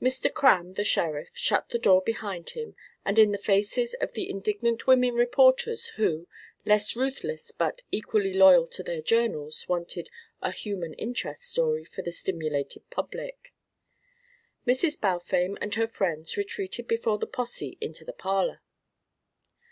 [0.00, 0.30] Mr.
[0.32, 4.86] Cramb, the sheriff, shut the door behind him and in the faces of the indignant
[4.86, 6.28] women reporters, who,
[6.64, 10.10] less ruthless but equally loyal to their journals, wanted
[10.40, 13.52] a "human interest" story for the stimulated public.
[14.64, 15.00] Mrs.
[15.00, 18.60] Balfame and her friends retreated before the posse into the parlour.